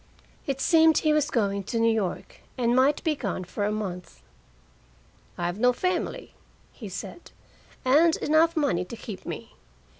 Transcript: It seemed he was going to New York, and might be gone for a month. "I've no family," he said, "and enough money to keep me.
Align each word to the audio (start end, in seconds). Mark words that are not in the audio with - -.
It 0.47 0.59
seemed 0.59 0.97
he 0.97 1.13
was 1.13 1.29
going 1.29 1.61
to 1.65 1.77
New 1.79 1.93
York, 1.93 2.41
and 2.57 2.75
might 2.75 3.03
be 3.03 3.15
gone 3.15 3.43
for 3.43 3.65
a 3.65 3.71
month. 3.71 4.23
"I've 5.37 5.59
no 5.59 5.73
family," 5.73 6.33
he 6.71 6.89
said, 6.89 7.29
"and 7.85 8.15
enough 8.17 8.57
money 8.57 8.83
to 8.83 8.97
keep 8.97 9.27
me. 9.27 9.53